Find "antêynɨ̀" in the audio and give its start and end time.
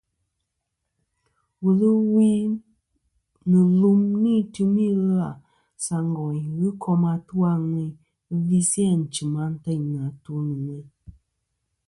9.45-9.99